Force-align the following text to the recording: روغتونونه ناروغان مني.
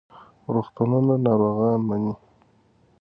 روغتونونه 0.53 1.13
ناروغان 1.25 1.79
مني. 1.87 2.13